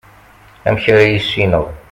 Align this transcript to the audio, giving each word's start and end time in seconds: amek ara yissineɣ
amek 0.67 0.85
ara 0.93 1.03
yissineɣ 1.09 1.63